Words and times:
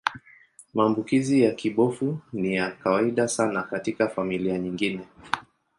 Maambukizi 0.73 1.41
ya 1.41 1.51
kibofu 1.51 2.19
ni 2.33 2.55
ya 2.55 2.71
kawaida 2.71 3.27
sana 3.27 3.63
katika 3.63 4.09
familia 4.09 4.57
nyingine. 4.59 5.07